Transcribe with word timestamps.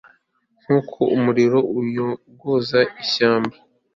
nk'uko 0.61 0.97
umuriro 1.15 1.59
uyogoza 1.79 2.79
ishyamba 3.03 3.55